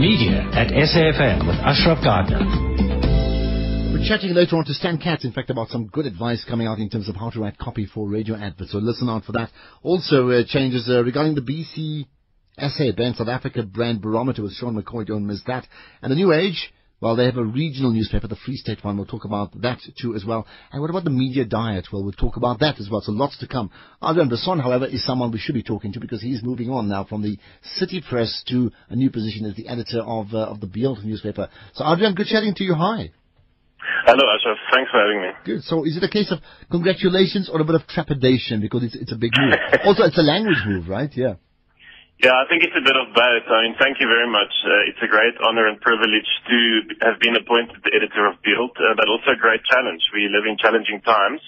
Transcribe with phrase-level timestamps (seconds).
[0.00, 2.40] Media at SAFM with Ashraf Garda.
[3.92, 6.78] We're chatting later on to Stan Katz, in fact, about some good advice coming out
[6.78, 8.72] in terms of how to write copy for radio adverts.
[8.72, 9.50] So listen out for that.
[9.82, 12.06] Also, uh, changes uh, regarding the BC
[12.58, 15.06] SA Brand South Africa Brand Barometer with Sean McCoy.
[15.06, 15.66] Don't miss that.
[16.00, 18.96] And the New Age, well, they have a regional newspaper, the Free State one.
[18.96, 20.46] We'll talk about that too as well.
[20.70, 21.88] And what about the media diet?
[21.90, 23.00] Well, we'll talk about that as well.
[23.00, 23.70] So lots to come.
[24.02, 27.04] Adrian Basson, however, is someone we should be talking to because he's moving on now
[27.04, 27.38] from the
[27.76, 31.48] City Press to a new position as the editor of uh, of the Beeld newspaper.
[31.72, 32.74] So Adrian, good chatting to you.
[32.74, 33.12] Hi.
[34.04, 34.58] Hello, Ashraf.
[34.74, 35.28] Thanks for having me.
[35.44, 35.62] Good.
[35.64, 39.12] So is it a case of congratulations or a bit of trepidation because it's it's
[39.12, 39.54] a big move?
[39.84, 41.10] also, it's a language move, right?
[41.14, 41.34] Yeah.
[42.20, 43.44] Yeah, I think it's a bit of both.
[43.48, 44.52] I mean, thank you very much.
[44.60, 46.58] Uh, it's a great honor and privilege to
[47.00, 50.04] have been appointed the editor of Beeld, uh, but also a great challenge.
[50.12, 51.40] We live in challenging times,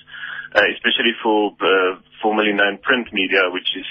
[0.56, 3.84] uh, especially for uh, formerly known print media, which is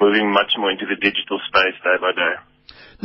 [0.00, 2.34] moving much more into the digital space day by day.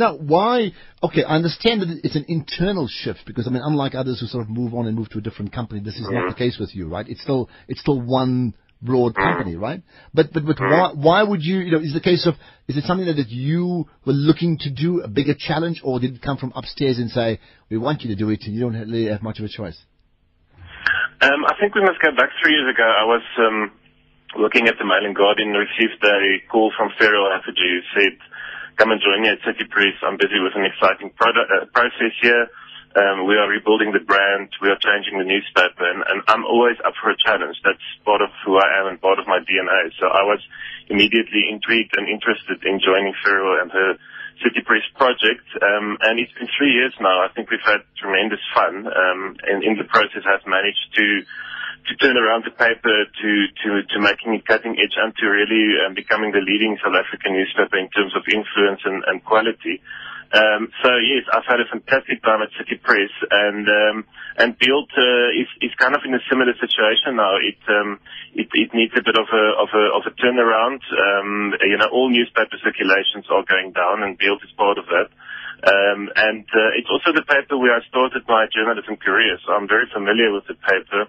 [0.00, 0.72] Now, why?
[1.02, 4.44] Okay, I understand that it's an internal shift because I mean, unlike others who sort
[4.44, 6.72] of move on and move to a different company, this is not the case with
[6.72, 7.04] you, right?
[7.06, 9.82] It's still it's still one broad company, right?
[10.14, 11.58] But but but why why would you?
[11.58, 12.34] You know, is the case of
[12.68, 16.16] is it something that, that you were looking to do a bigger challenge, or did
[16.16, 18.74] it come from upstairs and say we want you to do it and you don't
[18.74, 19.78] really have much of a choice?
[21.20, 22.86] Um, I think we must go back three years ago.
[22.86, 23.72] I was um,
[24.38, 28.14] looking at the Mail and Guardian, received a call from Ferial Haffajee who said,
[28.76, 29.98] "Come and join me at City Press.
[30.06, 32.46] I'm busy with an exciting product, uh, process here."
[32.98, 34.50] Um, we are rebuilding the brand.
[34.58, 37.54] We are changing the newspaper, and, and I'm always up for a challenge.
[37.62, 39.94] That's part of who I am and part of my DNA.
[40.02, 40.42] So I was
[40.90, 43.90] immediately intrigued and interested in joining Ferial and her
[44.42, 45.46] City Press project.
[45.62, 47.22] Um, and it's been three years now.
[47.22, 51.06] I think we've had tremendous fun, um, and in the process, I've managed to
[51.86, 53.30] to turn around the paper to
[53.62, 57.38] to to making it cutting edge and to really um, becoming the leading South African
[57.38, 59.78] newspaper in terms of influence and, and quality.
[60.28, 63.96] Um, so yes, I've had a fantastic time at City Press, and um,
[64.36, 67.40] and Beeld uh, is is kind of in a similar situation now.
[67.40, 67.96] It um,
[68.36, 70.84] it, it needs a bit of a of a of a turnaround.
[70.92, 75.08] Um, you know, all newspaper circulations are going down, and Beeld is part of that.
[75.58, 79.66] Um, and uh, it's also the paper where I started my journalism career, so I'm
[79.66, 81.08] very familiar with the paper.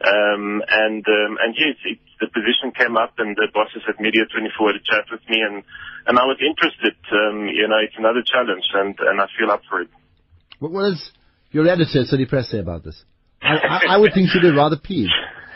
[0.00, 4.24] Um, and um, and yes, it, the position came up, and the bosses at Media
[4.24, 5.62] 24 had a chat with me, and
[6.08, 6.96] and I was interested.
[7.12, 9.90] Um, you know, it's another challenge, and and I feel up for it.
[10.58, 10.96] What was
[11.52, 13.04] your editor, City Press, say about this?
[13.42, 15.12] I, I, I would think she'd be rather pleased.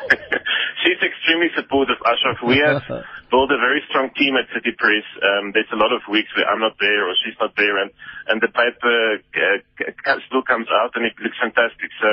[0.85, 2.37] She's extremely supportive, Ashraf.
[2.45, 2.83] We have
[3.35, 5.03] built a very strong team at City Press.
[5.19, 7.91] Um, there's a lot of weeks where I'm not there or she's not there, and
[8.31, 11.91] and the paper uh, still comes out and it looks fantastic.
[11.99, 12.11] So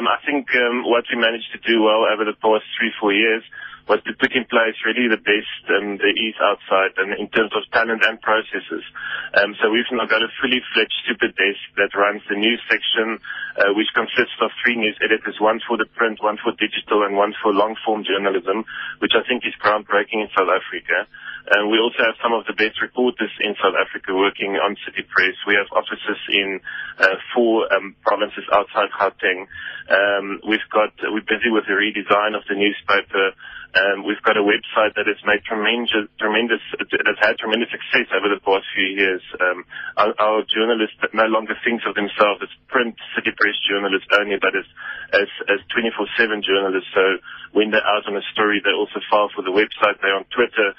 [0.00, 3.12] um, I think um, what we managed to do well over the past three four
[3.12, 3.44] years
[3.88, 7.52] was to put in place really the best um, there is outside and in terms
[7.52, 8.84] of talent and processes.
[9.36, 13.20] Um, so we've now got a fully fledged super desk that runs the news section,
[13.60, 17.16] uh, which consists of three news editors, one for the print, one for digital, and
[17.16, 18.64] one for long form journalism,
[19.04, 21.04] which I think is groundbreaking in South Africa.
[21.44, 25.04] And we also have some of the best reporters in South Africa working on City
[25.04, 25.36] Press.
[25.44, 26.60] We have offices in
[26.96, 29.44] uh, four um, provinces outside Gauteng.
[29.92, 33.36] Um, we've got we're busy with the redesign of the newspaper.
[33.74, 38.30] Um, we've got a website that has made tremendous, tremendous, that's had tremendous success over
[38.30, 39.20] the past few years.
[39.42, 39.66] Um,
[39.98, 44.54] our, our journalists no longer thinks of themselves as print city press journalists only, but
[44.54, 44.64] as
[45.12, 46.88] as, as 24/7 journalists.
[46.94, 47.18] So
[47.52, 49.98] when they're out on a story, they also file for the website.
[50.00, 50.72] They're on Twitter.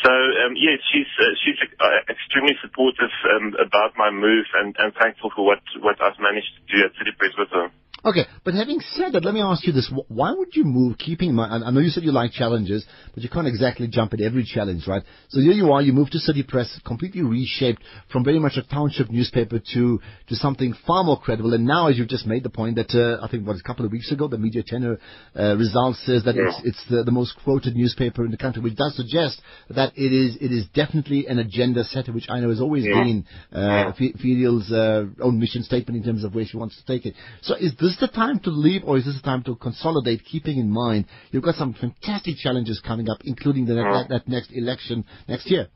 [0.00, 4.94] So um, yes, she's uh, she's uh, extremely supportive um, about my move, and, and
[4.96, 7.68] thankful for what what I've managed to do at City Press with her.
[8.04, 9.92] Okay, but having said that, let me ask you this.
[10.08, 13.22] Why would you move, keeping in mind, I know you said you like challenges, but
[13.22, 15.04] you can't exactly jump at every challenge, right?
[15.28, 17.80] So here you are, you moved to City Press, completely reshaped
[18.10, 21.54] from very much a township newspaper to, to something far more credible.
[21.54, 23.86] And now, as you've just made the point that, uh, I think, what, a couple
[23.86, 24.98] of weeks ago, the Media Tenor
[25.38, 26.48] uh, result says that yeah.
[26.48, 30.12] it's, it's the, the most quoted newspaper in the country, which does suggest that it
[30.12, 33.04] is, it is definitely an agenda setter, which I know has always yeah.
[33.04, 37.06] been uh, Ferial's uh, own mission statement in terms of where she wants to take
[37.06, 37.14] it.
[37.42, 40.24] So is this this the time to leave or is this the time to consolidate,
[40.24, 44.08] keeping in mind you've got some fantastic challenges coming up, including the, mm.
[44.08, 45.68] that, that next election next year?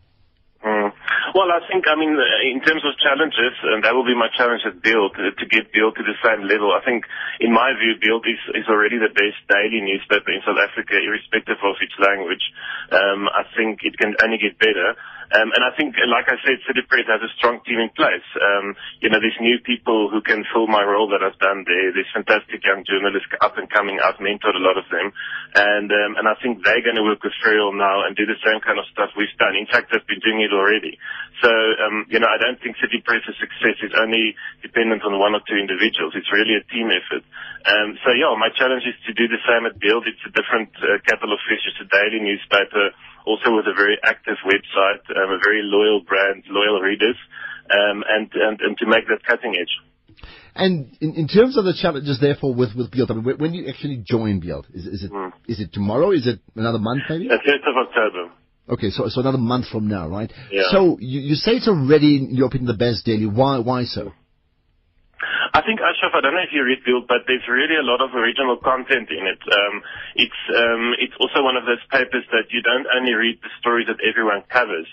[0.64, 0.92] Mm.
[1.34, 2.16] Well, I think, I mean,
[2.48, 5.92] in terms of challenges, and that will be my challenge at Beeld, to get Beeld
[6.00, 6.72] to the same level.
[6.72, 7.04] I think,
[7.44, 11.60] in my view, Beeld is, is already the best daily newspaper in South Africa, irrespective
[11.60, 12.40] of its language.
[12.88, 14.96] Um, I think it can only get better.
[15.34, 18.26] Um, and I think, like I said, City Press has a strong team in place.
[18.38, 21.90] Um, you know, there's new people who can fill my role that I've done there.
[21.90, 23.98] There's fantastic young journalists up and coming.
[23.98, 25.10] I've mentored a lot of them.
[25.58, 28.38] And, um, and I think they're going to work with Ferial now and do the
[28.46, 29.58] same kind of stuff we've done.
[29.58, 30.94] In fact, they've been doing it already.
[31.42, 35.34] So, um, you know, I don't think City Press's success is only dependent on one
[35.34, 36.14] or two individuals.
[36.14, 37.26] It's really a team effort.
[37.66, 40.06] Um, so yeah, my challenge is to do the same at Beeld.
[40.06, 41.66] It's a different uh, kettle of fish.
[41.66, 42.94] It's a daily newspaper
[43.26, 47.16] also with a very active website, um, a very loyal brand, loyal readers,
[47.70, 49.74] um, and, and, and to make that cutting edge.
[50.54, 53.68] And in, in terms of the challenges, therefore, with with Beeld, I mean, when you
[53.68, 55.30] actually join Beeld, is, is it mm.
[55.46, 56.12] is it tomorrow?
[56.12, 57.28] Is it another month, maybe?
[57.28, 58.32] The first of October.
[58.68, 60.32] Okay, so so another month from now, right?
[60.50, 60.62] Yeah.
[60.70, 63.26] So you, you say it's already, in your opinion, the best daily.
[63.26, 64.12] Why why so?
[65.56, 68.04] I think Ashraf, I don't know if you read Beeld, but there's really a lot
[68.04, 69.40] of original content in it.
[69.40, 69.74] Um,
[70.12, 73.88] it's um, it's also one of those papers that you don't only read the stories
[73.88, 74.84] that everyone covers,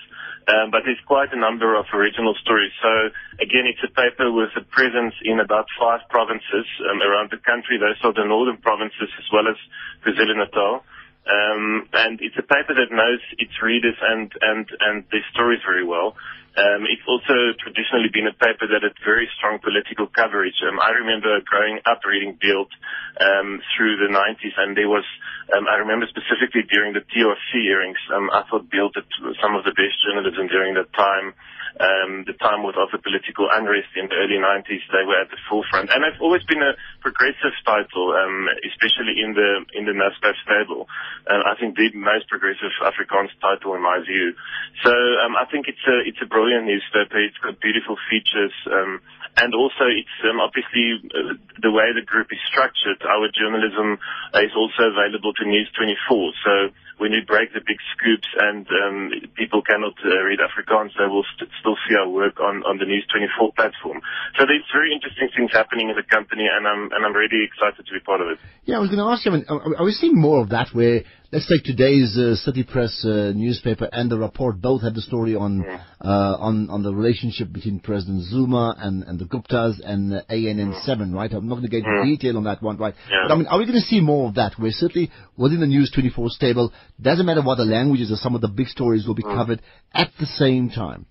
[0.48, 2.72] um, but there's quite a number of original stories.
[2.80, 3.12] So
[3.44, 7.76] again, it's a paper with a presence in about five provinces um, around the country.
[7.76, 9.60] Those are the northern provinces as well as
[10.08, 10.80] KwaZulu-Natal.
[11.24, 15.86] Um, and it's a paper that knows its readers and, and, and their stories very
[15.86, 16.16] well.
[16.54, 20.54] Um, it's also traditionally been a paper that had very strong political coverage.
[20.62, 22.70] Um, I remember growing up reading Beeld
[23.18, 25.06] um, through the 90s, and there was,
[25.50, 29.10] um, I remember specifically during the TRC hearings, um, I thought Beeld did
[29.42, 31.34] some of the best journalism during that time
[31.82, 35.42] um, the time with the political unrest in the early 90s, they were at the
[35.50, 35.90] forefront.
[35.90, 40.86] And it's always been a progressive title, um, especially in the in the Naspers stable.
[41.26, 44.38] Uh, I think the most progressive Afrikaans title in my view.
[44.86, 44.94] So
[45.26, 47.18] um, I think it's a it's a brilliant newspaper.
[47.18, 48.54] It's got beautiful features.
[48.70, 49.02] Um,
[49.38, 53.02] and also it's um, obviously uh, the way the group is structured.
[53.02, 53.98] Our journalism
[54.38, 56.34] is also available to News 24.
[56.46, 56.54] So
[57.02, 61.26] when we break the big scoops and um, people cannot uh, read Afrikaans, they will
[61.34, 64.02] st- still see our work on, on the News 24 platform.
[64.38, 67.82] So there's very interesting things happening in the company, and I'm and I'm really excited
[67.86, 68.38] to be part of it.
[68.66, 69.34] Yeah, I was going to ask you.
[69.34, 71.02] I mean, are we seeing more of that where
[71.34, 75.36] let's take today's uh, City Press uh, newspaper and the report both had the story
[75.36, 75.82] on mm.
[76.00, 80.86] uh, on on the relationship between President Zuma and, and the Guptas and uh, ANN7,
[80.86, 81.14] mm.
[81.14, 81.34] right?
[81.34, 82.06] I'm not going to get into mm.
[82.06, 82.94] detail on that one, right?
[83.10, 83.26] Yeah.
[83.28, 84.54] But I mean, are we going to see more of that?
[84.60, 86.72] We're certainly within the News 24 stable,
[87.02, 89.36] doesn't matter what the languages or some of the big stories will be mm.
[89.36, 91.08] covered at the same time.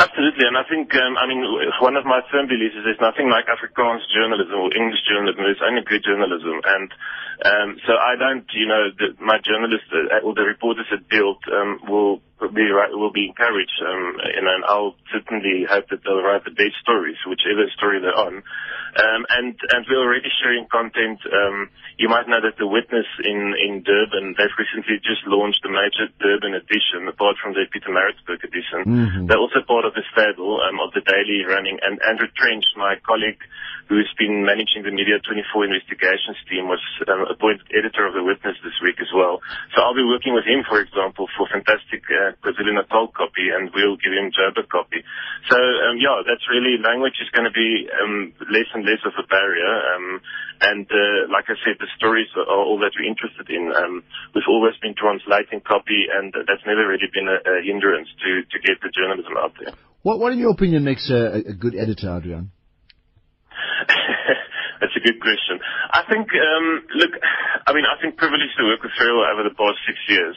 [0.00, 1.44] Absolutely, and I think, um, I mean,
[1.84, 5.44] one of my firm beliefs is there's nothing like Afrikaans journalism or English journalism.
[5.44, 6.88] It's only good journalism, and
[7.44, 11.38] um, so I don't, you know, the, my journalists uh, or the reporters at Beeld
[11.52, 12.64] um, will be
[12.96, 17.20] will be encouraged, um, and, and I'll certainly hope that they'll write the best stories,
[17.28, 18.40] whichever story they're on.
[18.96, 21.20] Um, and and we're already sharing content.
[21.28, 21.68] Um,
[22.00, 26.08] you might know that the Witness in in Durban, they've recently just launched the major
[26.16, 28.80] Durban edition, apart from the Pietermaritzburg edition.
[28.88, 29.26] Mm-hmm.
[29.28, 31.78] They're also part of the stable um, of the daily running.
[31.84, 33.38] And Andrew Trench, my colleague
[33.90, 36.78] who's been managing the Media 24 investigations team, was
[37.10, 39.42] um, appointed editor of The Witness this week as well.
[39.74, 43.98] So I'll be working with him, for example, for fantastic uh, KwaZulu-Natal copy, and we'll
[43.98, 45.02] give him Joburg copy.
[45.50, 49.18] So, um, yeah, that's really, language is going to be um, less and less of
[49.18, 49.74] a barrier.
[49.94, 50.20] Um,
[50.60, 53.72] and uh, like I said, the stories are all that we're interested in.
[53.72, 54.04] Um,
[54.34, 58.56] we've always been translating copy, and that's never really been a, a hindrance to, to
[58.60, 59.72] get the journalism out there.
[60.02, 62.52] What, what in your opinion, makes a, a good editor, Adrian?
[64.80, 65.60] That's a good question.
[65.92, 66.66] I think, um,
[66.96, 67.12] look,
[67.68, 70.36] I mean, I think privileged to work with Ferial over the past six years.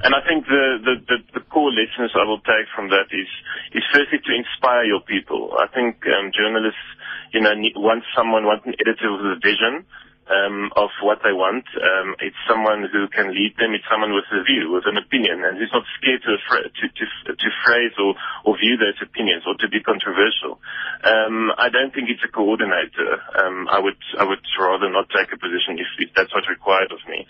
[0.00, 3.28] And I think the, the, the, the core lessons I will take from that is,
[3.76, 5.52] is firstly to inspire your people.
[5.60, 6.86] I think um, journalists,
[7.32, 9.84] you know, need, want someone, want an editor with a vision
[10.30, 11.66] um, of what they want.
[11.76, 13.74] Um, it's someone who can lead them.
[13.74, 17.04] It's someone with a view, with an opinion, and who's not scared to to to,
[17.34, 18.14] to phrase or,
[18.46, 20.62] or view those opinions or to be controversial.
[21.02, 23.18] Um, I don't think it's a coordinator.
[23.34, 26.92] Um, I would I would rather not take a position if, if that's what's required
[26.92, 27.26] of me.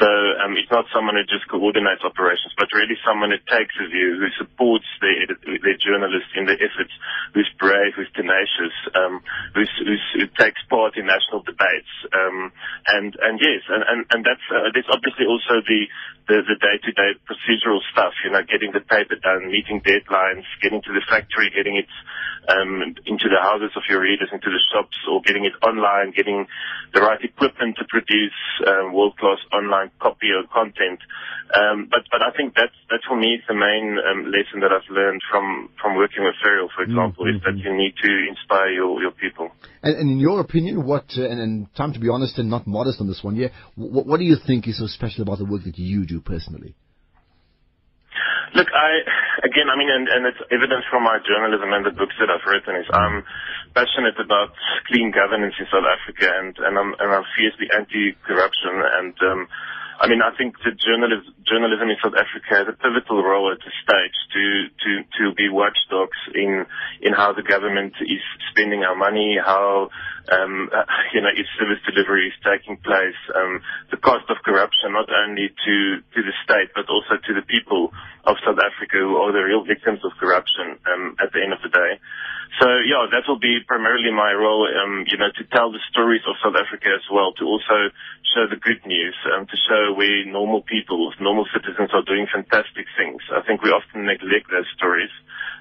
[0.00, 0.08] So
[0.42, 4.18] um, it's not someone who just coordinates operations, but really someone who takes a view,
[4.18, 6.90] who supports their journalists in their efforts,
[7.32, 9.22] who's brave, who's tenacious, um,
[9.54, 11.92] who's, who's, who takes part in national debates.
[12.10, 12.50] Um,
[12.90, 15.86] and and yes, and and, and that's uh, there's obviously also the
[16.26, 18.12] the, the day-to-day procedural stuff.
[18.24, 21.90] You know, getting the paper done, meeting deadlines, getting to the factory, getting it
[22.48, 26.46] um, into the houses of your readers, into the shops, or getting it online, getting
[26.92, 28.36] the right equipment to produce
[28.66, 31.00] um, world-class online copy or content.
[31.52, 34.72] Um, but but I think that's that for me is the main um, lesson that
[34.72, 37.36] I've learned from from working with Ferial, for example, mm-hmm.
[37.36, 39.50] is that you need to inspire your your people.
[39.82, 42.66] And, and in your opinion, what uh, and, and time to be honest and not
[42.66, 45.44] modest on this one, yeah, what, what do you think is so special about the
[45.44, 46.74] work that you do personally?
[48.54, 48.90] Look, I
[49.42, 52.46] again, I mean, and, and it's evidence from my journalism and the books that I've
[52.46, 53.26] written is I'm
[53.74, 54.54] passionate about
[54.86, 59.40] clean governance in South Africa, and and I'm and I'm fiercely anti-corruption, and um,
[60.00, 63.62] I mean, I think the journalism, journalism in South Africa has a pivotal role at
[63.62, 64.44] this stage to,
[64.82, 66.66] to, to be watchdogs in,
[67.00, 69.90] in how the government is spending our money, how,
[70.34, 70.70] um,
[71.14, 75.48] you know, its service delivery is taking place, um, the cost of corruption, not only
[75.48, 75.74] to,
[76.14, 77.94] to the state, but also to the people
[78.26, 81.62] of South Africa who are the real victims of corruption, um, at the end of
[81.62, 82.00] the day.
[82.60, 86.22] So yeah, that will be primarily my role, um, you know, to tell the stories
[86.26, 87.90] of South Africa as well, to also
[88.34, 92.90] show the good news, um, to show where normal people, normal citizens are doing fantastic
[92.98, 93.22] things.
[93.30, 95.14] I think we often neglect those stories.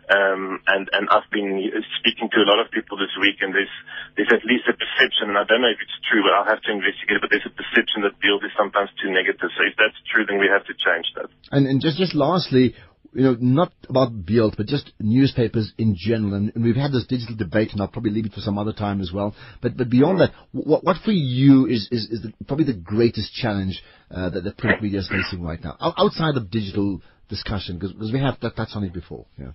[0.09, 1.63] Um, and, and I've been
[2.01, 3.71] speaking to a lot of people this week and there's,
[4.19, 6.59] there's at least a perception, and I don't know if it's true, but I'll have
[6.67, 9.47] to investigate, but there's a perception that Beeld is sometimes too negative.
[9.55, 11.31] So if that's true, then we have to change that.
[11.55, 12.75] And, and just, just lastly,
[13.15, 16.33] you know, not about Beeld, but just newspapers in general.
[16.33, 18.73] And, and, we've had this digital debate, and I'll probably leave it for some other
[18.73, 19.35] time as well.
[19.61, 23.33] But but beyond that, what, what for you is is, is the, probably the greatest
[23.33, 28.11] challenge uh, that the print media is facing right now, outside of digital discussion, because
[28.11, 29.25] we have that, touched on it before.
[29.39, 29.51] Yeah.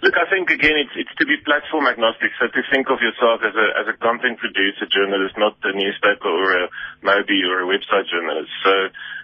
[0.00, 2.32] Look, I think again, it's it's to be platform agnostic.
[2.40, 6.24] So to think of yourself as a as a content producer, journalist, not a newspaper
[6.24, 6.64] or a
[7.04, 8.48] Mobi or a website journalist.
[8.64, 8.72] So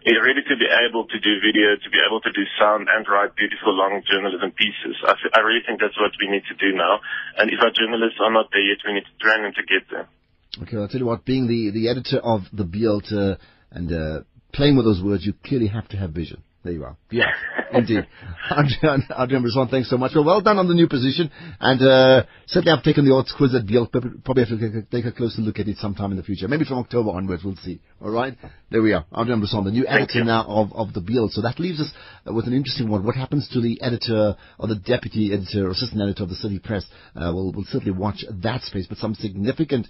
[0.04, 3.09] it really to be able to do video, to be able to do sound, and
[3.09, 5.00] write beautiful long journalism pieces.
[5.00, 7.00] I, th- I really think that's what we need to do now.
[7.40, 9.88] And if our journalists are not there yet, we need to train them to get
[9.88, 10.06] there.
[10.61, 11.25] Okay, I'll tell you what.
[11.25, 13.40] Being the the editor of the uh,
[13.73, 16.45] and uh, playing with those words, you clearly have to have vision.
[16.64, 16.97] There you are.
[17.11, 17.30] Yeah,
[17.73, 18.06] indeed.
[18.50, 20.12] Adrian, Adrian Basson, thanks so much.
[20.15, 21.31] Well, well done on the new position.
[21.61, 23.91] And uh, certainly I've taken the odds quiz at Beeld.
[23.91, 26.47] Probably have to take a closer look at it sometime in the future.
[26.49, 27.81] Maybe from October onwards, we'll see.
[28.00, 28.37] All right?
[28.71, 29.05] There we are.
[29.17, 31.33] Adrian Basson, the new editor now of, of the Beeld.
[31.33, 31.93] So that leaves us
[32.29, 33.05] uh, with an interesting one.
[33.05, 36.59] What happens to the editor or the deputy editor or assistant editor of the City
[36.59, 36.85] Press?
[37.15, 39.88] Uh, we'll, we'll certainly watch that space, but some significant